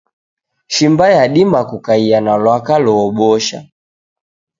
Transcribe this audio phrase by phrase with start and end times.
[0.67, 3.63] Shimba yadima kukaia na lwaka loobosha